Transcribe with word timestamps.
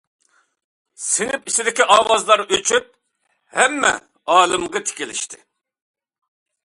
سىنىپ 1.07 1.51
ئىچىدىكى 1.51 1.85
ئاۋازلار 1.97 2.43
ئۆچۈپ 2.57 2.89
ھەممە 3.59 3.93
ئالىمغا 4.37 4.83
تىكىلىشتى. 4.91 5.43